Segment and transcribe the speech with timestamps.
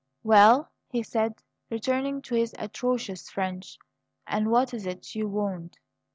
[0.23, 3.77] "Well," he said, returning to his atrocious French;
[4.25, 5.77] "and what is it you want?"